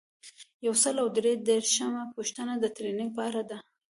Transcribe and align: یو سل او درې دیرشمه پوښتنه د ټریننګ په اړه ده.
یو 0.65 0.73
سل 0.83 0.95
او 1.03 1.07
درې 1.17 1.33
دیرشمه 1.47 2.03
پوښتنه 2.15 2.53
د 2.57 2.65
ټریننګ 2.75 3.09
په 3.17 3.21
اړه 3.29 3.41
ده. 3.49 3.57